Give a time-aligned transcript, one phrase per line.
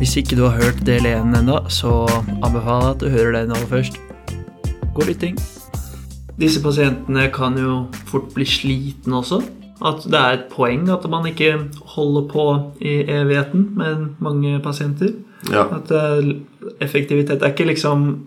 [0.00, 2.06] Hvis ikke du har hørt del 1 ennå, så
[2.40, 3.98] anbefaler jeg at du hører den aller først.
[4.94, 5.36] God lytting.
[6.40, 9.42] Disse pasientene kan jo fort bli slitne også.
[9.84, 11.52] At det er et poeng at man ikke
[11.94, 12.46] holder på
[12.80, 15.12] i evigheten med mange pasienter.
[15.52, 15.66] Ja.
[15.76, 16.34] At eh,
[16.84, 18.26] effektivitet er ikke liksom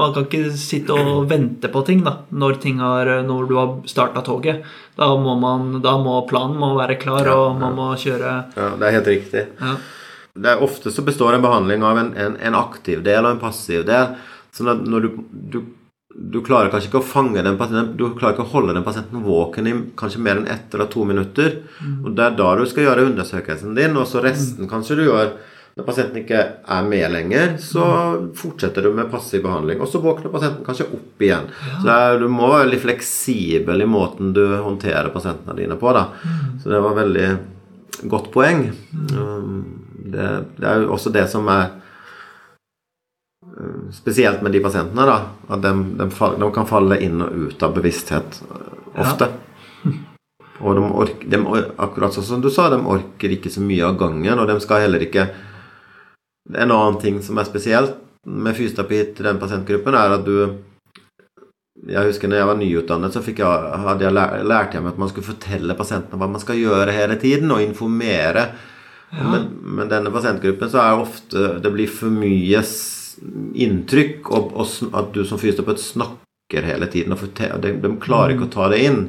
[0.00, 3.74] Man kan ikke sitte og vente på ting da, når, ting har, når du har
[3.86, 4.64] starta toget.
[4.98, 8.70] Da må, man, da må planen må være klar, Ja, og man må kjøre ja,
[8.80, 9.42] det er helt riktig.
[9.60, 9.74] ja.
[10.32, 13.42] Det er Ofte så består en behandling av en, en, en aktiv del og en
[13.42, 14.14] passiv del.
[14.52, 15.22] Sånn at når du,
[15.52, 15.58] du,
[16.12, 19.24] du klarer kanskje ikke å fange den pasienten Du klarer ikke å holde den pasienten
[19.24, 21.62] våken i kanskje mer enn ett eller to minutter.
[22.02, 25.34] Og det er da du skal gjøre undersøkelsen din, og så resten kanskje du gjør
[25.72, 27.84] når pasienten ikke er med lenger, så
[28.36, 29.80] fortsetter du med passiv behandling.
[29.80, 31.46] Og så våkner pasienten kanskje opp igjen.
[31.78, 35.94] Så det er, du må være litt fleksibel i måten du håndterer pasientene dine på.
[35.96, 36.10] da.
[36.60, 37.30] Så det var veldig
[38.12, 38.66] godt poeng.
[39.14, 41.68] Um, Det, det er jo også det som er
[43.46, 45.18] uh, spesielt med de pasientene, da.
[45.52, 46.08] At de, de,
[46.42, 49.02] de kan falle inn og ut av bevissthet ofte.
[49.06, 49.30] ofte.
[50.62, 51.38] Og de orker, de,
[51.82, 54.84] akkurat sånn som du sa, de orker ikke så mye av gangen, og de skal
[54.84, 55.32] heller ikke
[56.58, 57.94] En annen ting som er spesielt
[58.26, 60.58] med fysioterapi til den pasientgruppen, er at du
[61.88, 65.00] jeg husker når jeg var nyutdannet, så jeg, hadde jeg lært, lærte jeg meg at
[65.02, 68.44] man skulle fortelle pasientene hva man skal gjøre hele tiden, og informere.
[69.12, 72.62] Men, men denne pasientgruppen så er ofte Det blir for mye
[73.62, 77.12] inntrykk, og, og at du som fysioterapeut snakker hele tiden.
[77.12, 79.02] Og fortel, de, de klarer ikke å ta det inn.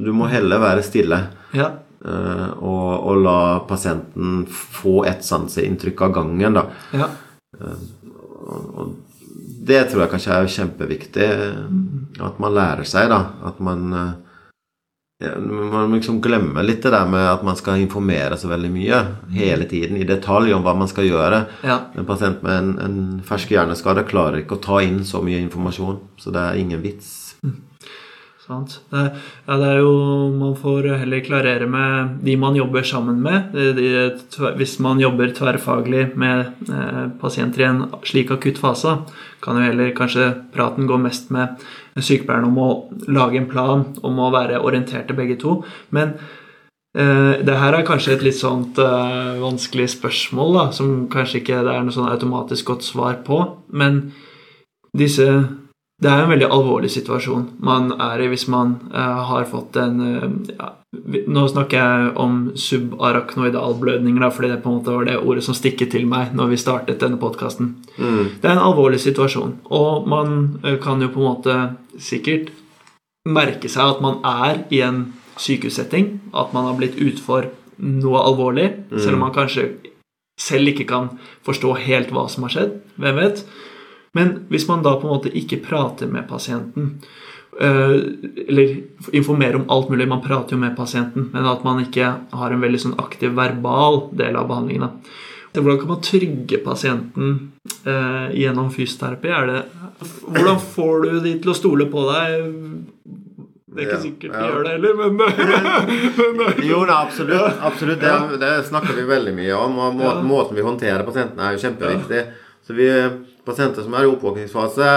[0.00, 1.24] Du må heller være stille.
[1.56, 1.72] ja.
[2.00, 6.56] Uh, og, og la pasienten få et sanseinntrykk av gangen.
[6.56, 6.62] Da.
[6.96, 7.10] ja.
[7.60, 8.94] Og
[9.68, 11.26] det tror jeg kanskje er kjempeviktig.
[12.24, 13.18] At man lærer seg, da.
[13.50, 14.14] At man ja,
[15.20, 19.00] Man liksom glemmer litt det der med at man skal informere så veldig mye
[19.36, 21.42] hele tiden i detalj om hva man skal gjøre.
[21.66, 21.76] ja.
[21.92, 26.00] En pasient med en, en fersk hjerneskade klarer ikke å ta inn så mye informasjon,
[26.16, 27.12] så det er ingen vits.
[27.42, 27.69] Sant.
[28.90, 29.02] Det,
[29.46, 29.92] ja, det er jo
[30.34, 33.54] Man får heller klarere med de man jobber sammen med.
[33.76, 34.10] De,
[34.58, 38.96] hvis man jobber tverrfaglig med eh, pasienter i en slik akutt fase,
[39.44, 41.62] kan jo heller kanskje praten gå mest med
[41.98, 42.68] sykepleieren om å
[43.08, 45.60] lage en plan, om å være orienterte begge to.
[45.94, 46.16] Men
[46.96, 51.62] eh, det her er kanskje et litt sånt eh, vanskelig spørsmål, da, som kanskje ikke
[51.66, 53.44] det er noe sånn automatisk godt svar på.
[53.70, 54.08] Men
[54.96, 55.30] disse
[56.00, 59.98] det er en veldig alvorlig situasjon man er i hvis man uh, har fått en
[60.00, 60.74] uh, ja,
[61.30, 65.54] Nå snakker jeg om subarachnoidalblødninger, da, fordi det på en måte var det ordet som
[65.54, 67.68] stikket til meg når vi startet denne podkasten.
[67.94, 71.54] Det er en alvorlig situasjon, og man uh, kan jo på en måte
[71.94, 72.50] sikkert
[73.22, 75.04] merke seg at man er i en
[75.38, 79.70] sykehussetting, at man har blitt utfor noe alvorlig, selv om man kanskje
[80.40, 81.10] selv ikke kan
[81.46, 82.78] forstå helt hva som har skjedd.
[83.00, 83.44] Hvem vet?
[84.14, 86.96] Men hvis man da på en måte ikke prater med pasienten,
[87.60, 87.96] eh,
[88.48, 88.76] eller
[89.12, 92.60] informerer om alt mulig, man prater jo med pasienten, men at man ikke har en
[92.64, 94.98] veldig sånn aktiv verbal del av behandlingen.
[95.54, 97.30] Hvordan kan man trygge pasienten
[97.86, 99.28] eh, gjennom fysioterapi?
[99.34, 99.62] Er det,
[100.26, 102.44] hvordan får du de til å stole på deg?
[103.70, 104.46] Det er ikke Ja, sikkert de ja.
[104.50, 105.16] gjør det heller, men,
[106.38, 107.58] men Jo da, absolutt.
[107.62, 108.00] absolutt.
[108.02, 109.76] Det, det snakker vi veldig mye om.
[109.78, 110.14] Og må, Ja.
[110.26, 112.22] måten vi håndterer pasientene er jo kjempeviktig.
[112.66, 112.88] Så vi,
[113.50, 114.88] Pasienter som er i oppvåkningsfase,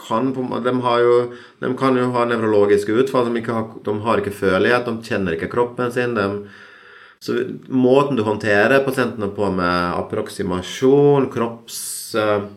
[0.00, 0.30] kan,
[0.64, 1.16] de, har jo,
[1.60, 3.28] de kan jo ha nevrologiske utfall.
[3.34, 6.14] De har, de har ikke følelighet, de kjenner ikke kroppen sin.
[6.16, 6.28] De,
[7.20, 7.36] så
[7.68, 11.82] måten du håndterer pasientene på med approksimasjon, kropps...
[12.16, 12.48] eh,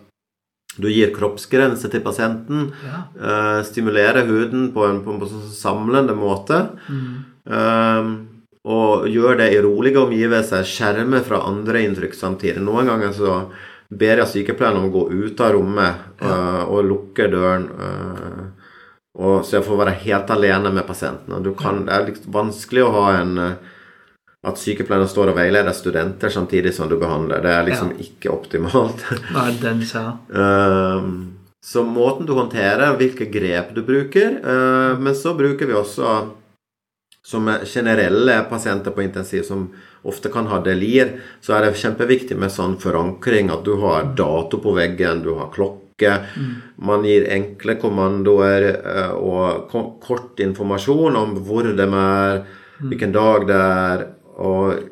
[0.73, 2.71] Du gir kroppsgrense til pasienten.
[2.81, 3.01] ja.
[3.21, 6.63] eh, stimulerer huden på en, på en, på en samlende måte.
[7.45, 8.07] Eh,
[8.63, 10.63] og gjør det i rolige omgivelser.
[10.65, 12.63] Skjermer fra andre inntrykk samtidig.
[12.63, 13.35] Noen ganger så
[13.99, 17.69] ber jeg sykepleieren om å gå ut av rommet uh, og lukke døren.
[17.77, 18.43] Uh,
[19.23, 21.35] og så jeg får være helt alene med pasienten.
[21.37, 23.73] Og du kan, det er litt vanskelig å ha en eh,
[24.49, 27.43] at sykepleieren står og veileder studenter samtidig som du behandler.
[27.45, 29.05] Det er liksom ikke optimalt.
[29.29, 30.01] Hva er den sa.
[31.63, 34.41] Så måten du håndterer, hvilke grep du bruker.
[34.99, 36.17] men så bruker vi også
[37.25, 39.67] som er generelle pasienter på intensiv som
[40.03, 44.59] ofte kan ha delir, så er det kjempeviktig med sånn forankring at du har dato
[44.63, 46.17] på veggen, du har klokke.
[46.83, 49.71] Man gir enkle kommandoer eh, og
[50.03, 52.43] kort informasjon om hvor de er,
[52.81, 54.05] hvilken dag det er,
[54.43, 54.83] og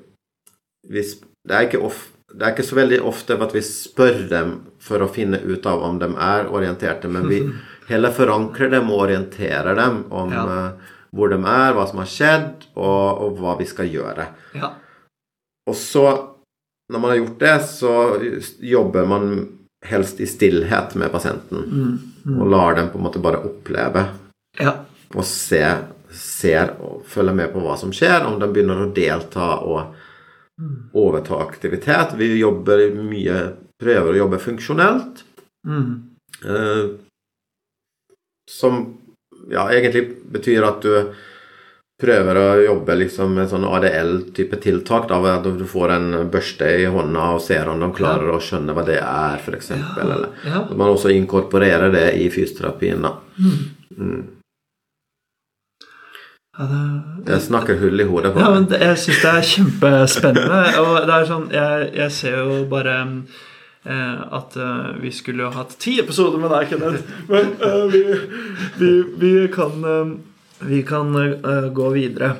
[0.87, 1.99] hvis, det, er ikke of,
[2.31, 5.83] det er ikke så veldig ofte at vi spør dem for å finne ut av
[5.83, 7.43] om de er orienterte, men vi
[7.91, 10.47] heller forankrer dem og orienterer dem om Ja.
[11.15, 14.27] Hvor de er, hva som har skjedd, og, og hva vi skal gjøre.
[14.55, 14.73] Ja.
[15.69, 16.05] Og så,
[16.91, 17.95] når man har gjort det, så
[18.63, 19.33] jobber man
[19.85, 21.97] helst i stillhet med pasienten.
[22.37, 24.05] Og lar dem på en måte bare oppleve
[24.59, 24.75] Ja.
[25.15, 25.63] og se,
[26.11, 28.25] ser og følger med på hva som skjer.
[28.27, 29.95] Om de begynner å delta og
[30.93, 32.15] overta aktivitet.
[32.19, 33.41] Vi jobber mye
[33.81, 35.23] Prøver å jobbe funksjonelt.
[35.65, 35.93] Mm.
[36.45, 36.83] Eh,
[38.45, 38.75] som
[39.49, 41.13] ja, egentlig betyr at du
[42.01, 45.07] prøver å jobbe liksom med sånn ADL-type tiltak.
[45.11, 48.73] Da, at du får en børste i hånda og ser om de klarer å skjønne
[48.73, 49.69] hva det er, f.eks.
[50.01, 50.63] Eller Ja.
[50.63, 53.01] at man også inkorporerer det i fysioterapien.
[53.05, 53.17] da.
[56.57, 59.45] Ja, det, Jeg snakker hull i hodet på Ja, men det, jeg syns det er
[59.53, 60.59] kjempespennende.
[60.81, 62.97] Og det er sånn Jeg, jeg ser jo bare
[63.83, 67.15] at eh, vi skulle hatt ti episoder med deg, Kenneth.
[67.31, 68.01] Men eh, vi,
[68.77, 70.11] vi, vi kan eh,
[70.61, 72.35] Vi kan eh, gå videre.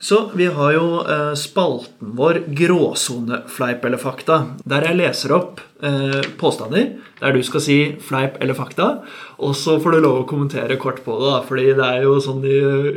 [0.00, 6.20] Så vi har jo eh, spalten vår Gråsonefleip eller fakta, der jeg leser opp eh,
[6.38, 8.86] påstander der du skal si fleip eller fakta,
[9.42, 12.12] og så får du lov å kommentere kort på det, da, fordi det er jo
[12.22, 12.54] sånn i,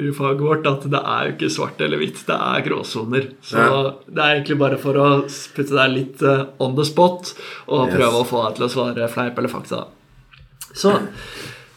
[0.09, 3.25] i faget vårt at det er jo ikke svart eller hvitt, det er gråsoner.
[3.49, 3.81] Så Ja.
[4.05, 7.33] det er egentlig bare for å putte deg litt eh, on the spot
[7.65, 7.97] og Yes.
[7.97, 9.81] prøve å få deg til å svare fleip eller fakta.
[10.77, 10.93] Så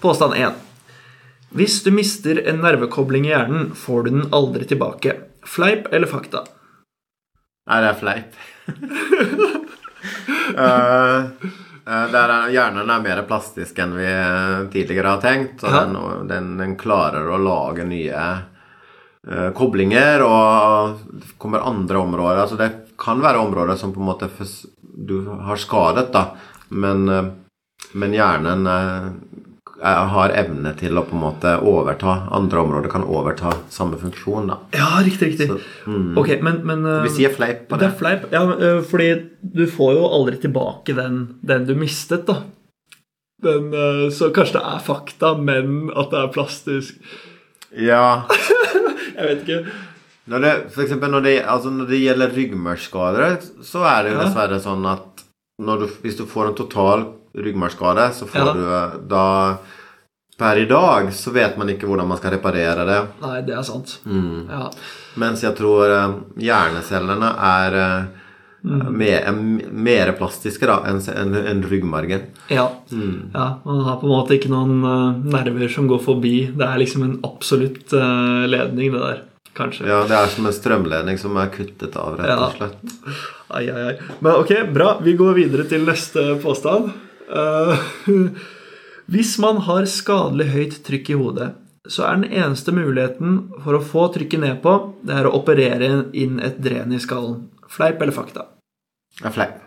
[0.04, 0.60] påstand 1.
[1.54, 5.12] Hvis du mister en nervekobling i hjernen, får du den aldri tilbake.
[5.46, 6.40] Fleip eller fakta?
[7.70, 8.40] Nei, det er fleip.
[10.58, 11.20] uh,
[11.86, 15.62] eh, er, hjernen er mer plastisk enn vi eh, tidligere har tenkt.
[15.62, 15.94] Og den,
[16.32, 18.24] den, den klarer å lage nye
[19.30, 22.42] uh, koblinger, og det kommer andre områder.
[22.48, 24.30] Altså det kan være områder som på en måte
[24.94, 26.32] du har skadet, da.
[26.74, 27.30] Men, uh,
[27.94, 29.42] men hjernen eh, er-
[29.82, 34.58] har evne til å på en måte overta Andre områder kan overta samme funksjon, da.
[34.76, 35.48] Ja, riktig, riktig.
[35.50, 35.58] Så,
[35.90, 36.12] mm.
[36.20, 37.92] Ok, men, men eh, Vi sier fleip på Det det.
[37.92, 38.26] er fleip.
[38.32, 39.08] Ja, eh, fordi
[39.40, 42.42] du får jo aldri tilbake den, den du mistet, da.
[43.44, 47.18] Den, eh, så kanskje det er fakta, men at det er plastisk.
[47.74, 48.06] Ja.
[49.18, 49.60] Jeg vet ikke.
[50.30, 53.34] Når det, for eksempel når det, altså når det gjelder ryggmargskader,
[53.66, 55.26] så er det jo dessverre sånn at
[55.60, 57.04] du, hvis du får en total
[57.36, 58.52] ryggmargskade, så får Ja.
[58.52, 59.56] du eh, da
[60.36, 62.96] Per i dag så vet man ikke hvordan man skal reparere det.
[63.22, 64.00] Nei, det er sant.
[64.04, 64.48] Mm.
[64.50, 64.64] Ja.
[65.22, 68.04] Mens jeg tror eh, hjernecellene er eh,
[68.64, 68.96] Mm.
[68.96, 69.32] mer, er
[69.76, 70.96] mer plastiske da enn
[71.36, 72.22] en, ryggmargen.
[72.48, 72.70] Ja.
[72.90, 73.30] Mm.
[73.34, 73.58] ja.
[73.62, 74.80] Man har på en måte ikke noen
[75.28, 76.46] nerver som går forbi.
[76.56, 79.20] Det er liksom en absolutt ledning, det der.
[79.54, 79.84] Kanskje.
[79.86, 82.70] Ja, det er som en strømledning som er kuttet av, rett og Ja.
[83.50, 83.94] Ai, ai, ai.
[84.24, 84.98] Men ok, bra.
[85.04, 86.88] Vi går videre til neste påstand.
[87.28, 87.84] Eh,
[89.12, 91.50] hvis man har skadelig høyt trykk i hodet,
[91.88, 95.90] så er den eneste muligheten for å få trykket ned på, det er å operere
[96.16, 97.50] inn et dren i skallen.
[97.68, 98.46] Fleip eller fakta?
[99.22, 99.60] Er fleip.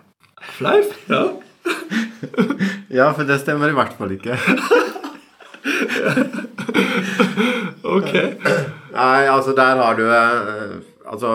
[0.57, 0.95] Fleip?
[1.11, 1.27] Ja.
[2.87, 4.37] Ja, for det stemmer i hvert fall ikke.
[7.87, 8.13] Ok.
[8.93, 10.77] Nei, altså der har du eh,
[11.07, 11.33] altså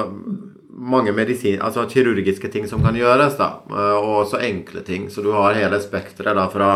[0.82, 3.50] mange medisin, altså kirurgiske ting som kan gjøres, da.
[3.70, 5.08] eh, Og også enkle ting.
[5.10, 6.70] Så du har hele spekteret fra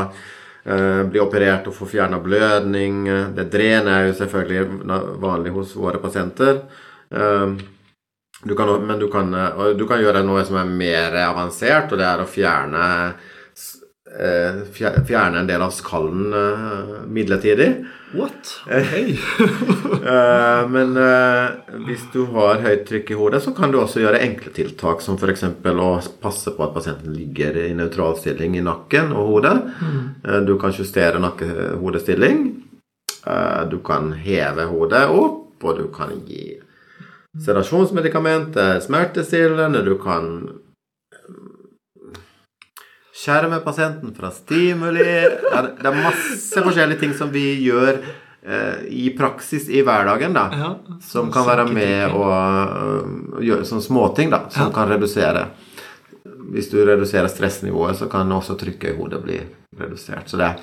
[0.64, 3.04] eh, bli operert og få fjerna blødning.
[3.34, 6.62] Det dren er jo selvfølgelig vanlig hos våre pasienter.
[7.10, 7.56] Eh,
[8.44, 11.98] du kan, men du kan, eh, du kan gjøre noe som er mer avansert, og
[11.98, 13.35] det er å fjerne fjer-
[14.16, 17.70] Fjerne en del av skallen eh, midlertidig.
[18.16, 18.60] What?
[18.66, 19.18] Okay.
[20.06, 21.46] Eh, men eh,
[21.88, 25.16] hvis du har høyt trykk i hodet, så kan du også gjøre enkle tiltak, som
[25.18, 25.42] f.eks.
[25.66, 25.88] å
[26.22, 29.56] passe på at pasienten ligger i nøytral stilling i nakken og hodet.
[30.22, 32.44] Eh, du kan justere nakke-hodestilling.
[33.26, 36.60] Eh, du kan heve hodet opp, og du kan gi
[37.42, 39.82] sedasjonsmedikamenter, smertestillende.
[39.82, 40.54] Du kan eh,
[43.16, 45.06] skjerme pasienten fra stimuli.
[45.52, 48.00] Ja, det er masse forskjellige ting som vi gjør
[48.44, 50.46] eh, i praksis i hverdagen, da.
[50.52, 50.72] Ja.
[51.02, 54.74] Som kan være med og å øh, gjøre sånne småting da, som Ja.
[54.76, 55.46] kan redusere.
[56.52, 59.40] Hvis du reduserer stressnivået, så kan også trykket i hodet bli
[59.80, 60.28] redusert.
[60.30, 60.60] Så det er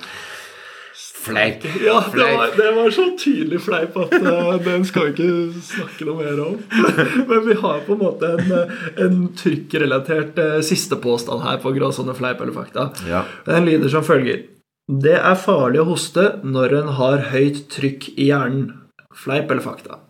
[1.24, 1.64] fleip.
[1.84, 6.08] Ja, det var, det var så tydelig fleip at uh, den skal vi ikke snakke
[6.08, 6.56] noe mer om.
[7.30, 11.74] Men vi har på en måte en, eh, en trykkrelatert uh, siste påstand her på
[11.76, 12.88] gråsone fleip eller fakta.
[13.08, 13.24] Ja.
[13.48, 14.46] Den lyder som følger.
[14.84, 18.72] Det er farlig å hoste når en har høyt trykk i hjernen.
[19.14, 20.02] Fleip eller fakta?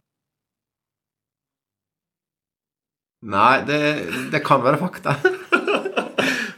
[3.25, 3.80] Nei, det,
[4.33, 5.16] det kan være fakta.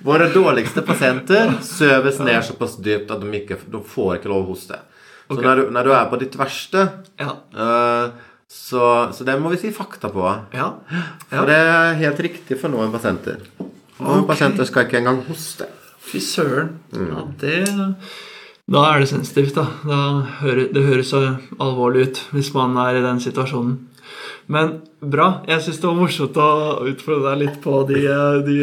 [0.06, 4.52] Våre dårligste pasienter søves ned såpass dypt at de, ikke, de får ikke lov å
[4.52, 4.78] hoste.
[5.26, 5.42] Så okay.
[5.48, 6.86] når, du, når du er på ditt verste,
[7.18, 7.32] Ja.
[7.58, 10.22] uh, Så, så det må vi si fakta på.
[10.54, 10.68] Ja.
[11.32, 13.40] For det er helt riktig for noen pasienter.
[13.58, 14.28] Noen okay.
[14.28, 15.66] pasienter skal ikke engang hoste.
[16.06, 16.76] Fy søren.
[16.94, 17.56] Ja, det
[18.70, 19.66] Da er det sensitivt, da.
[19.86, 19.98] da
[20.44, 21.25] hører, det høres så
[21.58, 23.76] alvorlig ut hvis man er i den situasjonen.
[24.52, 25.26] Men bra.
[25.50, 26.49] Jeg syns det var morsomt å
[26.87, 28.02] utfordre deg litt på de,
[28.46, 28.56] de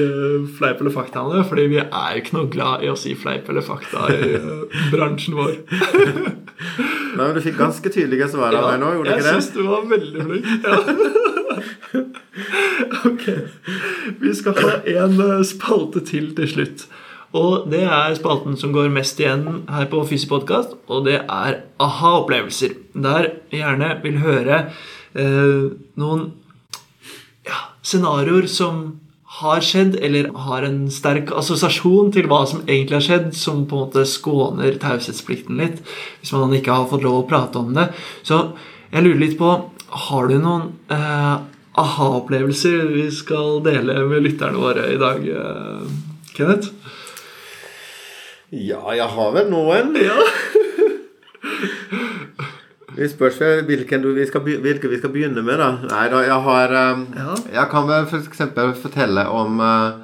[0.58, 1.44] fleip eller faktaene.
[1.48, 4.80] Fordi vi er jo ikke noe glad i å si fleip eller fakta i eh,
[4.94, 5.54] bransjen vår.
[7.14, 9.34] Nei, men Du fikk ganske tydelige svar av meg nå, gjorde du ikke det?
[9.34, 10.46] jeg syns du var veldig flink.
[10.64, 10.78] Ja.
[13.12, 13.26] ok.
[14.24, 16.88] Vi skal ha en eh, spalte til til slutt.
[17.34, 22.76] Og det er spalten som går mest igjen her på Fysi-podkast, og det er aha-opplevelser.
[22.94, 24.68] Der gjerne vil høre
[25.14, 26.22] noen
[27.46, 28.86] ja, scenarioer som
[29.40, 33.78] har skjedd, eller har en sterk assosiasjon til hva som egentlig har skjedd, som på
[33.78, 35.82] en måte skåner taushetsplikten litt,
[36.22, 37.88] hvis man ikke har fått lov å prate om det.
[38.26, 38.44] Så
[38.94, 39.56] jeg lurer litt på
[39.94, 41.36] Har du noen eh,
[41.78, 45.84] aha-opplevelser vi skal dele med lytterne våre i dag, eh,
[46.34, 46.72] Kenneth?
[48.50, 49.94] Ja, jeg har vel noen.
[49.98, 50.18] Ja.
[52.94, 55.70] Vi spørs seg hvilken du, vi skal, hvilke vi skal begynne med, da.
[55.90, 57.06] Nei da, jeg har um.
[57.52, 60.02] Jeg kan vel eksempel fortelle om uh,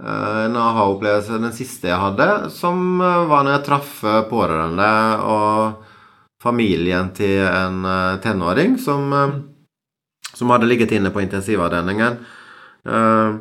[0.00, 3.92] uh, en aha-opplevelse, den siste jeg hadde, som uh, var når jeg traff
[4.30, 4.88] pårørende
[5.26, 5.84] og
[6.42, 7.82] familien til en
[8.22, 9.10] tenåring som,
[10.30, 12.20] som hadde ligget inne på intensivavdelingen.
[12.86, 13.38] Uh,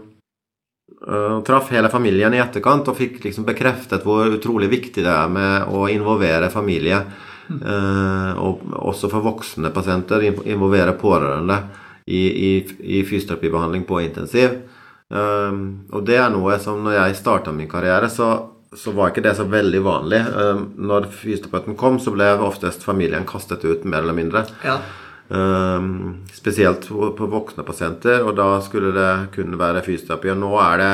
[1.08, 5.32] uh, traff hele familien i etterkant og fikk liksom bekreftet hvor utrolig viktig det er
[5.32, 7.04] med å involvere familie.
[7.48, 11.62] Eh, og også for voksne pasienter involvere pårørende
[12.06, 12.52] i, i,
[13.00, 14.60] i fysioterapibehandling på intensiv.
[15.08, 15.58] Eh,
[15.92, 18.30] og det er noe som når jeg starta min karriere, så,
[18.76, 20.22] så var ikke det så veldig vanlig.
[20.28, 24.48] Eh, når fysioterapeuten kom, så ble oftest familien kastet ut, mer eller mindre.
[24.68, 24.80] ja.
[25.28, 30.30] Um, spesielt på, på voksne pasienter, og da skulle det kunne være fysioterapi.
[30.32, 30.92] Og nå er det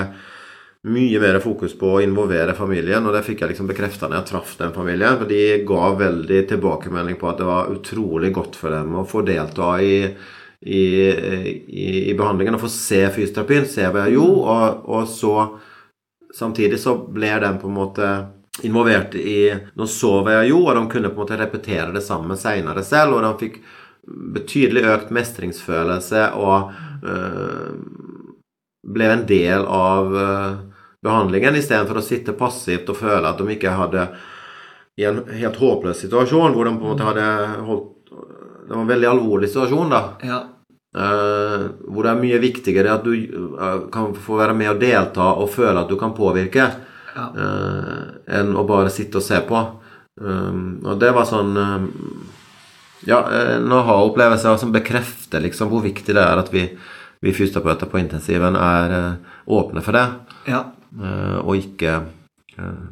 [0.84, 4.30] mye mer fokus på å involvere familien, og det fikk jeg liksom bekrefta når jeg
[4.34, 5.16] traff den familien.
[5.20, 9.24] For de ga veldig tilbakemelding på at det var utrolig godt for dem å få
[9.28, 14.90] delta i, i, i, i behandlingen og få se fysioterapien, se hva jeg gjorde, og,
[14.98, 15.38] og så
[16.34, 18.08] Samtidig så ble de på en måte
[18.66, 19.54] involvert i
[19.86, 23.20] så hva jeg gjorde, og de kunne på en måte repetere det samme seinere selv,
[23.20, 23.60] og de fikk
[24.34, 26.74] betydelig økt mestringsfølelse og
[27.06, 27.70] øh,
[28.98, 30.73] ble en del av øh,
[31.04, 34.08] behandlingen istedenfor å sitte passivt og føle at de ikke hadde
[34.98, 37.28] i en helt håpløs situasjon hvor de på en måte hadde
[37.68, 37.90] holdt
[38.64, 40.02] Det var en veldig alvorlig situasjon, da.
[40.24, 40.38] ja.
[40.96, 45.26] Eh, hvor det er mye viktigere at du eh, kan få være med og delta
[45.42, 46.68] og føle at du kan påvirke,
[47.16, 47.26] Ja.
[47.38, 49.60] eh, enn å bare sitte og se på.
[50.22, 51.88] Um, og det var sånn um,
[53.10, 56.68] Ja, en aha-opplevelse som bekrefter liksom hvor viktig det er at vi,
[57.20, 60.04] vi fysioterapeuter på intensiven er uh, åpne for det,
[60.54, 60.60] ja.
[61.02, 61.96] Eh, og ikke
[62.58, 62.84] eh,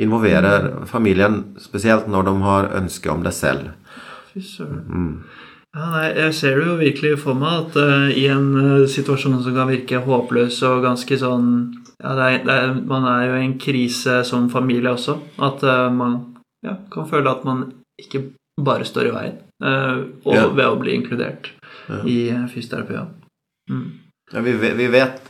[0.00, 3.72] involverer familien, spesielt når de har ønske om det selv.
[4.32, 4.82] Fy søren.
[4.88, 5.14] Mm.
[5.70, 9.36] Ja, nei, jeg ser det jo virkelig for meg at uh, i en uh, situasjon
[9.44, 11.46] som kan virke håpløs og ganske sånn
[12.00, 15.18] ja, det er, det er, Man er jo i en krise som familie også.
[15.38, 16.16] At uh, man
[16.66, 17.68] ja, kan føle at man
[18.00, 18.24] ikke
[18.60, 19.38] bare står i veien.
[20.24, 20.48] og Ja.
[20.48, 21.52] ved å bli inkludert
[22.08, 23.04] i uh, fysioterapi.
[23.70, 23.86] Mm.
[24.32, 25.29] Ja, vi, vi, vet,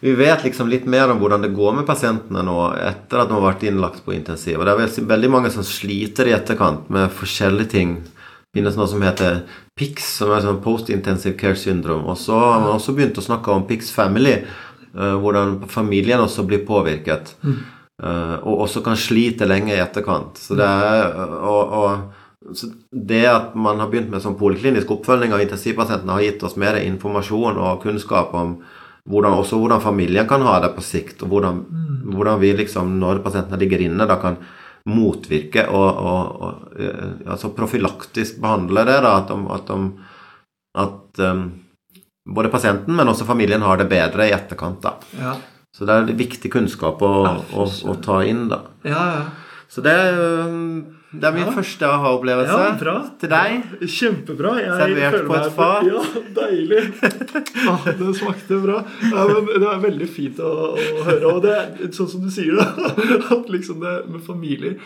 [0.00, 3.36] vi vet liksom litt mer om hvordan det går med pasientene nå etter at de
[3.36, 4.58] har vært innlagt på intensiv.
[4.58, 7.94] Og det er vel- veldig mange som sliter i etterkant med forskjellige ting.
[8.04, 9.42] Det finnes noe som heter
[9.76, 12.04] PICS, som er sånn Post-Intensive Care Syndrome.
[12.04, 16.46] Og så har man også begynt å snakke om PICS Family, eh, hvordan familien også
[16.46, 17.34] blir påvirket.
[17.42, 17.64] Mm.
[17.98, 20.36] og også kan slite lenge i etterkant.
[20.36, 21.14] Så det er,
[21.48, 26.20] og, og, så det at man har begynt med sånn poliklinisk oppfølging av intensivpasientene, har
[26.20, 28.58] gitt oss mer informasjon og kunnskap om
[29.06, 31.60] hvordan, også hvordan familien kan ha det på sikt, og hvordan,
[32.12, 34.38] hvordan vi liksom, når pasientene ligger inne, da kan
[34.86, 38.98] motvirke og, og, og eh, altså profylaktisk behandle det.
[39.02, 40.10] Da, at, de, at, de,
[40.82, 41.46] at um,
[42.36, 44.82] både pasienten, men også familien har det bedre i etterkant.
[44.84, 44.94] da.
[45.18, 45.34] Ja.
[45.74, 47.14] Så det er viktig kunnskap å,
[47.52, 48.62] å, å ta inn, da.
[48.86, 49.26] ja, ja.
[49.68, 49.96] Så det,
[50.46, 51.52] um, det er min Ja.
[51.56, 52.94] første aha-opplevelse Ja, bra.
[53.20, 53.62] til deg.
[53.96, 54.52] Kjempebra.
[54.60, 55.84] Jeg Servert på et fat.
[55.90, 56.02] Ja,
[56.36, 56.82] deilig.
[57.68, 58.82] Ah, det smakte bra.
[59.02, 61.32] Ja, men det er veldig fint å, å høre.
[61.34, 62.68] Og det er sånn som du sier, da,
[63.36, 64.78] at liksom det med familier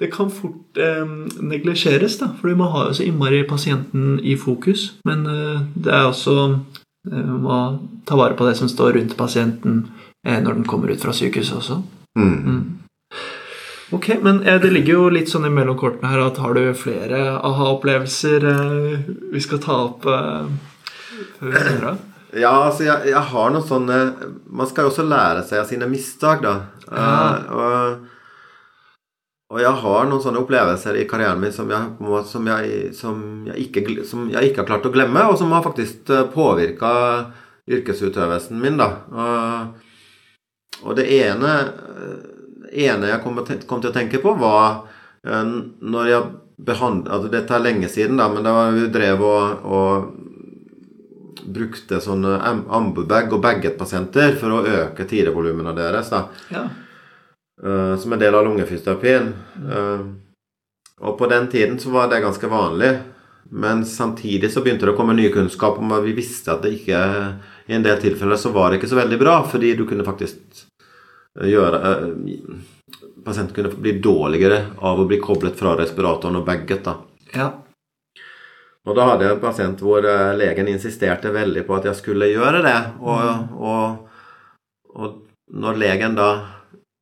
[0.00, 1.04] Det kan fort eh,
[1.38, 4.88] neglisjeres, da, fordi man har jo så innmari pasienten i fokus.
[5.06, 7.58] Men eh, det er også eh, Man må
[8.04, 9.84] ta vare på det som står rundt pasienten
[10.26, 11.78] eh, når den kommer ut fra sykehuset også.
[12.18, 12.34] Mm.
[12.42, 12.62] Mm.
[13.94, 17.20] Ok, men eh, det ligger jo litt sånn imellom kortene her at har du flere
[17.38, 22.02] aha-opplevelser eh, vi skal ta opp før vi runder av?
[22.34, 23.98] Ja, altså jeg, jeg har noen sånne
[24.50, 26.54] Man skal jo også lære seg av sine mistak, da.
[26.88, 27.04] Ja.
[27.04, 28.10] Uh, og,
[29.54, 33.20] og jeg har noen sånne opplevelser i karrieren min som jeg, på som jeg, som
[33.46, 36.90] jeg, ikke, som ikke har klart å glemme, og som har faktisk påvirka
[37.70, 38.88] yrkesutøvelsen min, da.
[39.14, 39.92] Og,
[40.82, 41.52] og det ene,
[42.74, 44.84] ene jeg kom, til- å tenke på, var
[45.26, 45.44] eh,
[45.80, 46.22] når jeg
[46.64, 50.12] behandlet altså Dette er lenge siden, da, men da vi drev og, og
[51.54, 56.10] brukte sånne am- ambubag og bagget-pasienter for å øke tidevolumene deres.
[56.10, 56.68] da, Ja.
[57.62, 59.32] Uh, Som en del av lungefysioterapien.
[59.62, 60.00] Uh,
[61.00, 62.98] og på den tiden så var det ganske vanlig.
[63.50, 66.72] Men samtidig så begynte det å komme ny kunnskap om at vi visste at det
[66.80, 66.98] ikke
[67.68, 70.36] I en del tilfeller så var det ikke så veldig bra, fordi du kunne faktisk
[70.42, 70.63] eh,
[71.42, 71.80] gjøre
[73.24, 76.84] Pasienten kunne bli dårligere av å bli koblet fra respiratoren og baget.
[76.84, 76.98] da.
[77.32, 77.46] ja.
[78.84, 82.28] Og da hadde jeg en pasient hvor eh, legen insisterte veldig på at jeg skulle
[82.28, 82.76] gjøre det.
[83.00, 84.26] Og, og,
[84.92, 85.14] og
[85.56, 86.28] når legen da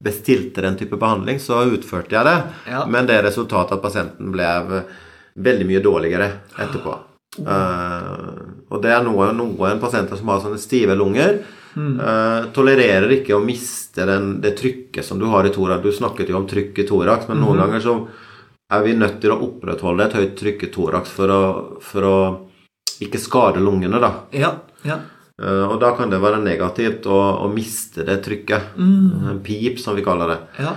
[0.03, 2.37] bestilte den type behandling, så utførte jeg det.
[2.71, 2.85] Ja.
[2.91, 4.85] Men det resultatet at pasienten ble
[5.43, 6.29] veldig mye dårligere
[6.63, 6.95] etterpå.
[7.43, 8.39] Eh,
[8.71, 11.41] og det er noen, noen pasienter som har sånne stive lunger.
[11.77, 15.83] Eh, tolererer ikke å miste den, det trykket som du har i thorax.
[15.85, 17.97] Du snakket jo om trykk i thorax, men noen ganger så
[18.73, 21.43] er vi nødt til å opprettholde et høyt trykk i thorax for å,
[21.85, 22.17] for å
[23.03, 24.13] ikke skade lungene, da.
[24.37, 24.55] Ja.
[24.87, 25.01] ja.
[25.43, 28.75] Uh, og da kan det være negativt å, å miste det trykket.
[29.33, 30.41] En pip, som vi kaller det.
[30.63, 30.77] ja.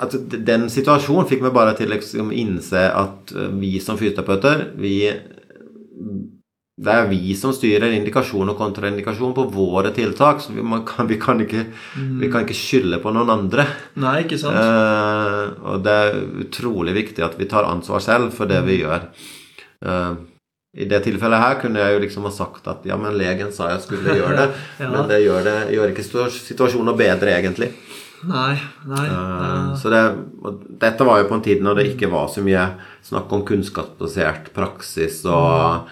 [0.00, 4.70] At den situasjonen fikk meg bare til å liksom innse at eh, vi som fysioterapeuter,
[4.80, 4.94] vi
[6.80, 10.40] det er vi som styrer indikasjon og kontraindikasjon på våre tiltak.
[10.40, 11.66] Så vi, man kan, vi, kan ikke,
[12.22, 13.66] vi kan ikke skylde på noen andre.
[14.00, 14.56] Nei, ikke sant?
[14.56, 19.04] Eh, og det er utrolig viktig at vi tar ansvar selv for det vi gjør.
[19.84, 20.10] Eh,
[20.80, 23.72] I det tilfellet her kunne jeg jo liksom ha sagt at ja, men legen sa
[23.74, 24.50] jeg skulle gjøre det.
[24.80, 24.88] Ja.
[24.96, 27.74] Men det gjør, det gjør ikke situa- situasjonen bedre, egentlig.
[28.24, 28.54] Nei.
[28.88, 29.06] nei.
[29.08, 30.04] Eh, så det,
[30.80, 32.70] dette var jo på en tid når det ikke var så mye
[33.04, 35.90] snakk om kunnskapsbasert praksis og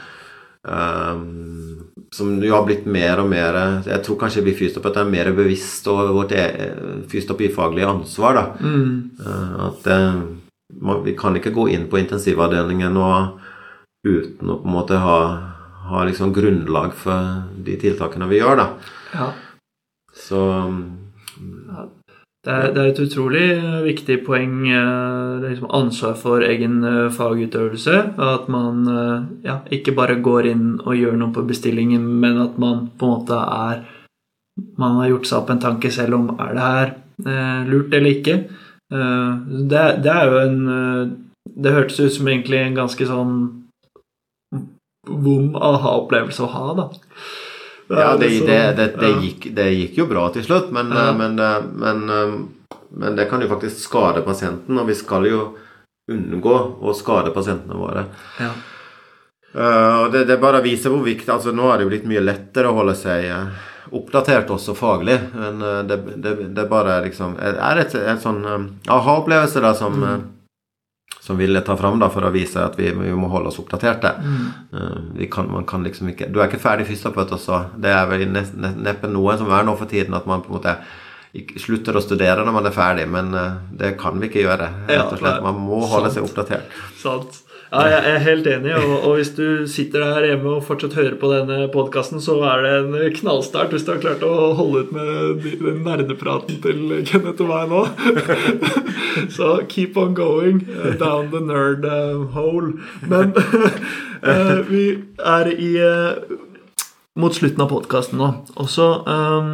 [0.66, 1.20] eh,
[2.10, 5.86] Som jo har blitt mer og mer Jeg tror kanskje vi fysioterapeuter er mer bevisst
[5.88, 6.72] over vårt e-
[7.08, 8.34] fysioterapifaglige ansvar.
[8.34, 8.44] da
[9.20, 10.14] Uh, At eh,
[10.80, 13.38] man, vi kan ikke gå inn på intensivavdelingen og
[14.06, 15.18] uten å på en måte ha,
[15.88, 18.66] ha liksom grunnlag for de tiltakene vi gjør, da.
[19.14, 19.32] Ja.
[20.14, 20.40] Så
[22.48, 27.10] Det er, det er et utrolig eh, viktig poeng, eh, liksom ansvar for egen eh,
[27.12, 27.96] fagutøvelse.
[28.24, 28.86] At man
[29.44, 33.16] ja, ikke bare går inn og gjør noe på bestillingen, men at man på en
[33.18, 33.86] måte er
[34.78, 36.88] Man har gjort seg opp en tanke selv om er det her
[37.68, 38.34] lurt eller ikke.
[38.90, 40.56] Det, det er jo en
[41.44, 43.36] Det hørtes ut som egentlig en ganske sånn
[45.06, 46.88] vom aha-opplevelse å ha, da.
[47.88, 51.64] Ja, det, det, det, det, gikk, det gikk jo bra til slutt, men, men, det-
[51.72, 52.34] men, eh,
[53.00, 55.44] men det kan jo faktisk skade pasienten, og vi skal jo
[56.12, 58.04] unngå å skade pasientene våre.
[58.40, 58.50] Ja.
[59.54, 62.68] Uh, det, det bare viser hvor viktig altså Nå er det jo blitt mye lettere
[62.68, 63.46] å holde seg eh,
[63.96, 68.66] oppdatert også faglig, men eh, det, det, det bare liksom er et, et sånn eh,
[68.92, 70.18] aha-opplevelse da som eh,
[71.28, 74.14] som ville ta fram da for å vise at vi, vi må holde oss oppdaterte.
[74.72, 77.58] Eh, vi kan, man kan liksom ikke Du er ikke ferdig fysioterapeut også.
[77.84, 80.48] Det er vel ne- ne- neppe noen som er nå for tiden at man på
[80.54, 80.76] en måte
[81.60, 84.70] slutter å studere når man er ferdig, men eh, det kan vi ikke gjøre.
[84.88, 85.42] Rett og slett.
[85.44, 86.72] Man må holde seg oppdatert.
[87.02, 87.42] Sant.
[87.68, 91.18] Ja, jeg er helt enig, og, og hvis du sitter der hjemme og fortsatt hører
[91.20, 94.94] på denne podkasten, så er det en knallstart hvis du har klart å holde ut
[94.96, 97.82] med den nerdepraten til Kenneth og meg nå.
[99.36, 100.62] så keep on going
[100.96, 102.72] down the nerd uh, hole.
[103.04, 103.36] Men
[104.32, 104.84] eh, vi
[105.20, 106.36] er i eh,
[107.20, 109.52] mot slutten av podkasten nå, og så um,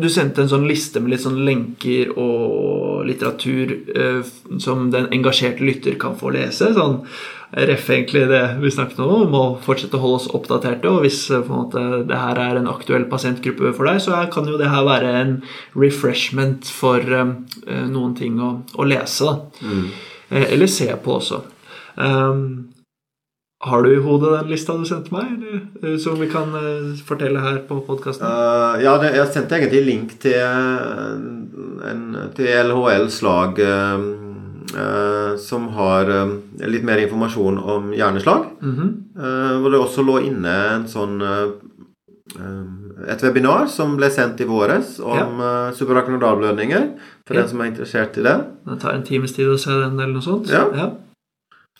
[0.00, 5.64] du sendte en sånn liste med litt sånn lenker og litteratur eh, som den engasjerte
[5.64, 6.72] lytter kan få lese.
[6.76, 7.02] Sånn
[7.50, 10.90] ref egentlig det vi snakket om, å fortsette å holde oss oppdaterte.
[10.90, 14.58] Og hvis eh, måte, det her er en aktuell pasientgruppe for deg, så kan jo
[14.60, 15.34] det her være en
[15.78, 19.30] refreshment for eh, noen ting å, å lese.
[19.30, 19.66] Da.
[20.30, 21.42] Eh, eller se på også.
[21.96, 22.42] Um,
[23.66, 26.92] har du i hodet den lista du sendte meg, eller, eh, som vi kan eh,
[27.06, 28.26] fortelle her på podkasten?
[28.26, 30.38] Uh, ja, det, jeg sendte egentlig link til,
[31.90, 34.06] en, til LHLs lag uh,
[34.74, 36.34] uh, som har eh,
[36.68, 38.50] litt mer informasjon om hjerneslag.
[38.60, 38.92] Mhm.
[39.18, 41.46] eh, hvor det også lå inne en sånn eh,
[42.36, 45.50] eh, et webinar som ble sendt i våres om ja.
[45.76, 46.86] subarachnoidalblødninger.
[47.28, 47.42] For ja.
[47.42, 48.36] den som er interessert i det.
[48.66, 50.48] Det tar en times tid å se den, eller noe sånt.
[50.50, 50.64] Ja.
[50.74, 50.88] ja.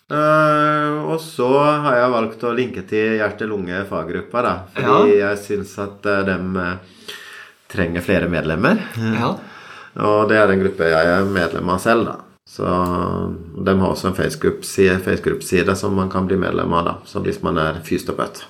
[0.07, 1.49] Uh, og så
[1.83, 4.53] har jeg valgt å linke til hjerte-lunge-faggruppa, da.
[4.71, 5.25] Fordi ja.
[5.25, 7.17] jeg syns at uh, dem uh,
[7.67, 8.79] trenger flere medlemmer.
[8.95, 9.33] Ja.
[10.07, 12.15] og det er en gruppe jeg er medlem av selv, da.
[12.47, 16.95] Så de har også en Facebook-side Facebook som man kan bli medlem av, da.
[17.03, 18.45] Så hvis man er fysioterapeut.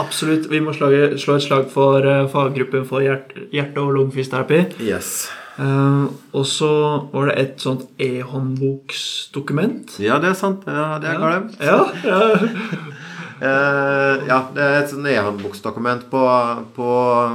[0.00, 0.48] Absolutt.
[0.48, 0.88] Vi må slå,
[1.20, 4.80] slå et slag for faggruppen for hjerte-, hjerte og lungefysioterapi.
[4.88, 5.26] Yes.
[5.58, 6.70] Uh, og så
[7.12, 9.98] var det et sånt e-håndboksdokument.
[10.00, 10.64] Ja, det er sant.
[10.64, 11.20] Ja, det er ja.
[11.20, 11.58] glemt.
[11.60, 12.20] Ja, ja.
[13.42, 16.24] uh, ja, det er et sånn e-håndboksdokument på,
[16.76, 16.88] på,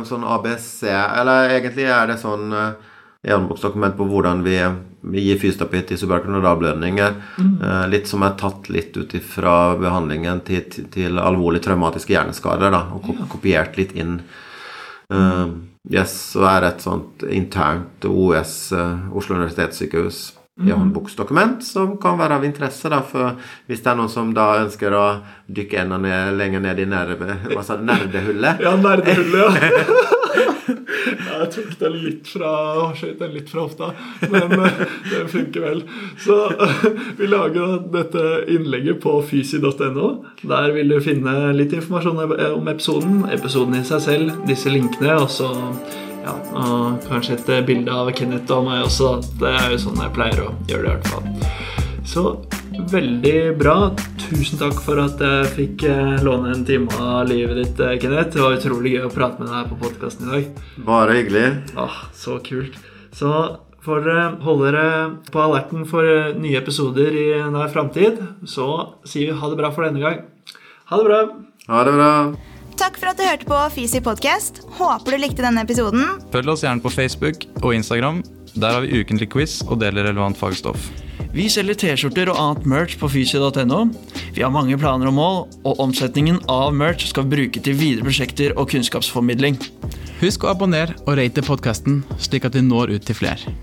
[0.10, 2.74] sånn ABC Eller egentlig er det sånn uh,
[3.22, 4.58] e-håndboksdokument på hvordan vi,
[5.14, 7.22] vi gir fysioterapi til subarachnoidalblødninger.
[7.38, 7.56] Mm.
[7.62, 12.74] Uh, litt som er tatt litt ut fra behandlingen til, til, til alvorlig traumatiske hjerneskader.
[12.74, 14.24] Da, og kopiert litt inn.
[15.14, 20.20] Uh, Yes, er et sånt internt OS, uh, Oslo universitetssykehus,
[20.60, 20.72] mm.
[20.74, 22.92] håndboksdokument som kan være av interesse.
[22.92, 23.38] Da, for
[23.70, 25.06] hvis det er noen som da ønsker å
[25.48, 28.64] dykke enda ned, lenger ned i nerve, hva sa nerdehullet.
[28.68, 30.14] ja, nerdehullet, ja.
[30.68, 32.52] Jeg tok den litt fra
[32.98, 33.92] skjøt den litt fra hofta,
[34.32, 35.84] men eh, det funker vel.
[36.24, 36.40] Så
[37.20, 40.10] vi lager dette innlegget på fysi.no.
[40.44, 45.32] Der vil du finne litt informasjon om episoden, episoden i seg selv, disse linkene, og
[45.32, 45.52] så
[46.28, 49.18] ja, og kanskje et bilde av Kenneth og meg også.
[49.40, 51.28] Det er jo sånn jeg pleier å gjøre det, i hvert fall.
[52.08, 52.24] Så
[52.92, 53.76] veldig bra.
[54.22, 58.36] Tusen takk for at jeg fikk eh, låne en time av livet ditt, eh, Kenneth.
[58.36, 60.66] Det var utrolig gøy å prate med deg på podkasten i dag.
[60.88, 61.48] Bare hyggelig.
[61.80, 62.78] Åh, så kult.
[63.16, 63.32] Så
[63.86, 64.90] for dere holde dere
[65.32, 68.68] på alerten for eh, nye episoder i nær framtid, så
[69.08, 70.22] sier vi ha det bra for denne gang.
[70.92, 71.24] Ha det bra.
[71.72, 72.12] Ha det bra.
[72.78, 74.62] Takk for at du hørte på Fysi podcast.
[74.78, 76.06] Håper du likte denne episoden.
[76.34, 78.22] Følg oss gjerne på Facebook og Instagram.
[78.54, 80.92] Der har vi ukentlig quiz og deler relevant fagstoff.
[81.38, 83.82] Vi selger T-skjorter og annet merch på fysio.no.
[84.34, 85.38] Vi har mange planer og mål,
[85.70, 89.60] og omsetningen av merch skal vi bruke til videre prosjekter og kunnskapsformidling.
[90.24, 93.54] Husk å abonnere og rate podkasten, slik at vi når ut til flere.